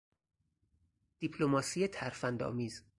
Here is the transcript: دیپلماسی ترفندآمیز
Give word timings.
دیپلماسی 1.19 1.87
ترفندآمیز 1.87 2.83